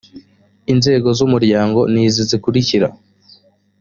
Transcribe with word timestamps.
inzego 0.73 1.07
z’umuryango 1.17 1.79
ni 1.91 2.01
izi 2.07 2.21
zikurikira 2.29 2.87